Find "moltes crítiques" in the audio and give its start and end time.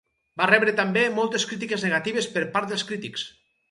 1.19-1.87